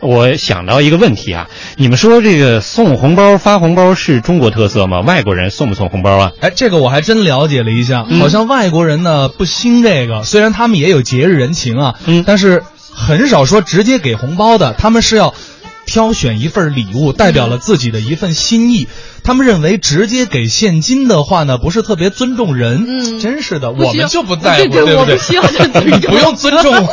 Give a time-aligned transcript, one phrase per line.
[0.00, 5.00] 我想到一个问题啊，你们说这个送红包、发红包是中国特色吗？
[5.00, 6.32] 外国人送不送红包啊？
[6.40, 15.34] 哎，这个我还真了解了一下，好像外国人呢不兴这个，虽然他们也有节日人情啊，嗯但是很少说直接给红包的，他们是要
[15.90, 18.86] 挑选一份礼物，代表了自己的一份心意。
[19.24, 22.84] 他们认为直接给现金的话呢，不是特别尊重人。
[22.86, 24.96] 嗯真是的，我们就不在乎，对对不对？
[24.96, 26.88] 我不需要尊重 不用尊重我。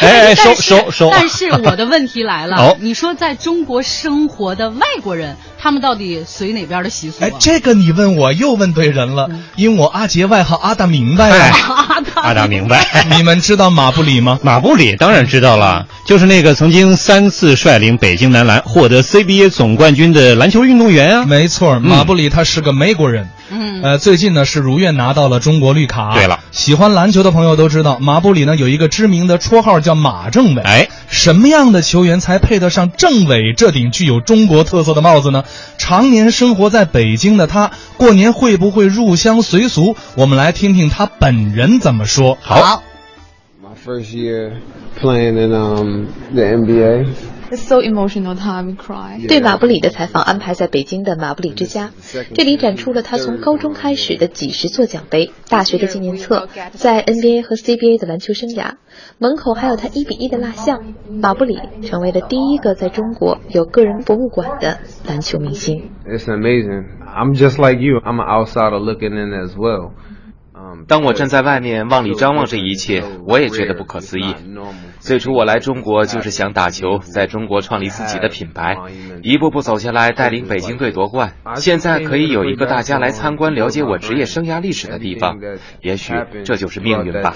[0.00, 1.08] 哎 哎，收收收！
[1.12, 7.28] 但是我的问题来了，哦你说在中国生活的外国人，他们到底随哪边的习俗、啊？
[7.28, 11.86] 哎，这个你问我又问对人了，因为我阿杰外号阿大明白哎啊。
[12.20, 13.06] 阿达明白。
[13.16, 14.38] 你们知道马布里吗？
[14.42, 21.24] 马布里当然知道了，就是那个曾经三次率领北京男篮获得 CBA 总冠军的篮球运动员啊。
[21.24, 23.28] 没错，马布里他是个美国人。
[23.52, 26.14] 嗯，呃，最近呢是如愿拿到了中国绿卡。
[26.14, 30.62] 对了，喜欢篮球的朋友都知道，马布里呢有一个知名的绰号叫马政委。
[30.62, 35.44] 哎，什么样的球员才配得上政委这顶具有中国特色的帽子呢？
[35.78, 39.96] 常年生活在北京的他，过年会不会入乡随俗？
[40.14, 42.38] 我们来听听他本人怎么说。
[42.40, 42.82] 好
[43.90, 44.60] first year
[44.96, 46.94] playing in um, the NBA.
[47.50, 49.26] It's so emotional time, cry.
[49.26, 51.90] 对马布里的采访安排在北京的马布里之家，
[52.32, 58.74] 这里展出了他从高中开始的几十座奖杯、大学的纪念册，在 NBA 和 CBA 的篮球生涯。
[59.18, 60.94] 门口还有他一比一的蜡像。
[61.10, 65.90] 马布里成为了第一个在中国有个人博物馆的篮球明星。
[66.06, 66.84] It's amazing.
[67.04, 67.98] I'm just like you.
[67.98, 69.90] I'm an outsider looking in as well.
[70.86, 74.34] 当我站在外面往里张望这一切，我也觉得不可思议。
[74.98, 78.76] 最初我来中国就是想打球，在中国创立自己的品牌，
[79.22, 81.32] 一步步走下来，带领北京队夺冠。
[81.56, 85.38] 现在可以有一个大家来参观、了解我职业生涯历史的地方，
[85.80, 86.12] 也许
[86.44, 87.34] 这就是命运吧。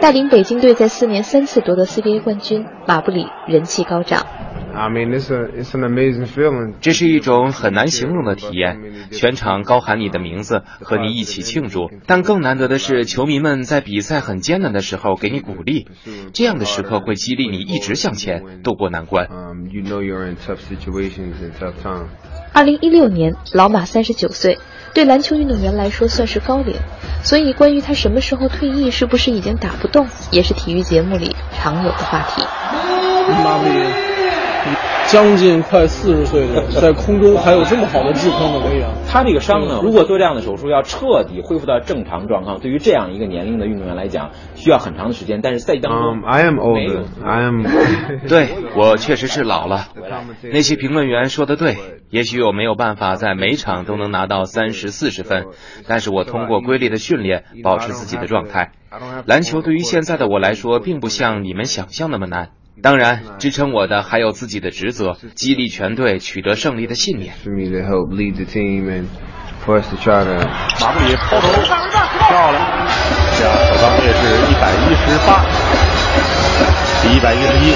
[0.00, 4.26] 带领北京队在四年三次夺得 CBA 冠军，马布里人气高涨。
[4.74, 6.74] I mean, it's a it's an amazing feeling.
[6.80, 8.78] 这是一种很难形容的体验，
[9.10, 11.90] 全场高喊你的名字，和你一起庆祝。
[12.06, 15.88] 但更难得的是，球迷们在比赛很艰难的时候给你鼓励，
[16.34, 19.26] 这样的时刻会激励你一直向前，渡过难关。
[19.28, 22.08] Um, you know you're in tough situations and tough times.
[22.52, 24.58] 二零一六年，老马三十九岁，
[24.94, 26.74] 对篮球运动员来说算是高龄，
[27.22, 32.42] 所以关于他什么时候退役，是不是已经打不动，也是体育节目里常有的话题。
[35.16, 38.92] 将近快四十岁的人，在空中还有这么好的制空的威扬。
[39.08, 45.40] 他这个伤呢，如果做这样的手术要彻底恢复到正常状况，对于这样一个年龄的运动员来讲，需要很长的时间。
[45.40, 47.04] 但是赛季当中 Um, I am older.
[47.24, 47.62] I am.
[48.28, 49.86] 对我确实是老了。
[50.52, 51.78] 那些评论员说的对，
[52.10, 55.46] 也许我没有办法在每场都能拿到三十四十分，
[55.88, 58.72] 但是我通过规律的训练保持自己的状态。
[59.24, 62.50] 篮球对于现在的我来说，并不像你们想象那么难。
[62.82, 67.32] 当然，支撑我的还有自己的职责，激励全队取得胜利的信念。
[67.44, 67.52] 马
[70.92, 72.88] 布里抛投漂亮，
[73.38, 74.20] 这样首钢队是
[74.50, 75.44] 一百一十八，
[77.02, 77.72] 比一百一十一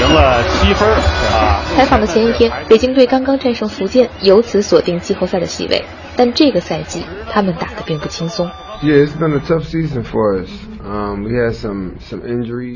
[0.00, 0.88] 赢了七分
[1.32, 1.62] 啊。
[1.76, 5.84] 采访的前一天，北京队刚刚战胜福建，由此锁定季后赛的席位。
[6.16, 8.50] 但这个赛季，他们打得并不轻松。
[8.82, 10.69] Yeah, it's been a tough season for us.
[10.90, 11.28] Um.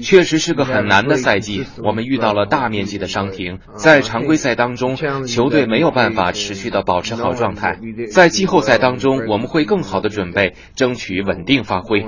[0.00, 4.94] 确实是个很难的赛季，我们遇到了大面积的伤停，在常规赛当中，
[5.26, 7.80] 球队没有办法持续的保持好状态。
[8.12, 12.06] 在季后赛当中，我们会更好的准备，争取稳定发挥。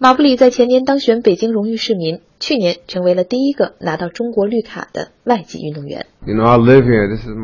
[0.00, 6.06] 马布里在前年当选北京荣誉市民去年成为了第一个拿到中国绿卡的外籍运动员。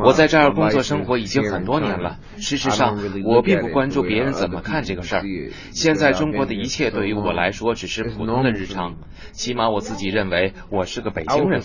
[0.05, 5.23] 我在这儿工作生活已经很多年了事实上我并不关注别人怎么看这个事儿。
[5.71, 8.95] 现在中国的一切对于我来说只是普通的日常
[9.33, 11.59] 起码我自己认为我是个北京人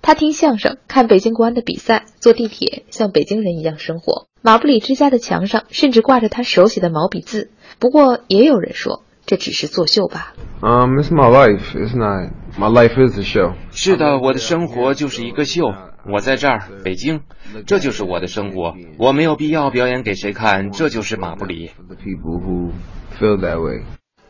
[0.00, 4.28] 他听相声看北京国安的比赛坐地铁像北京人一样生活。
[4.40, 7.50] 马布里之家的墙上甚至挂着他手写的毛笔字。
[7.78, 10.34] 不过也有人说这只是作秀吧。
[10.60, 12.32] Um, it's my life, isn't it?
[12.58, 13.54] My life is a show.
[13.70, 15.72] 是的，我的生活就是一个秀。
[16.04, 17.20] 我在这儿，北京，
[17.64, 18.74] 这就是我的生活。
[18.98, 21.70] 我没有必要表演给谁看，这就是马布里。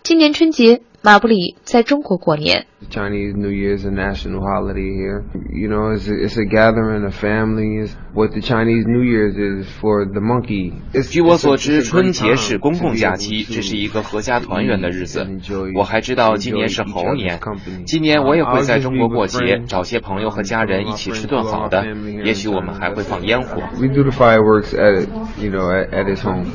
[0.02, 2.66] 今年春节，马布里在中国过年。
[2.88, 5.24] Chinese New Year is a national holiday here.
[5.52, 7.96] You know, it's a, it's a gathering of families.
[8.14, 10.74] What the Chinese New Year's is for the monkey.
[10.94, 15.26] It's, 据我所知，春节是公共假期，这是一个合家团圆的日子。
[15.74, 17.40] 我还知道今年是猴年
[17.84, 21.84] 今年我也会在中国过节，找些朋友和家人一起吃顿好的，
[22.24, 23.60] 也许我们还会放烟火。
[23.80, 25.08] We do the fireworks at,
[25.42, 26.46] you know, at, at his home.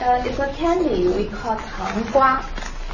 [0.00, 2.40] It's a candy we call 糖瓜。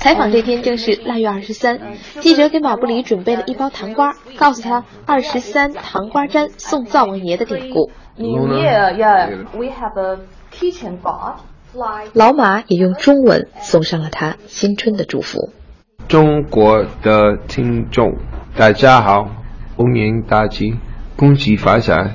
[0.01, 1.79] 采访这天正是腊月二十三，
[2.21, 7.91] 记者给马布里准备了一包糖瓜，告诉他“二十三糖瓜粘送灶王爷”的典故。
[8.17, 10.21] New Year, yeah, we have a
[10.51, 11.41] kitchen god.
[12.15, 15.51] 老马也用中文送上了他新春的祝福。
[16.09, 18.15] 中国的听众，
[18.57, 19.29] 大家好，
[19.77, 20.77] 龙年大吉，
[21.15, 22.15] 恭喜发财，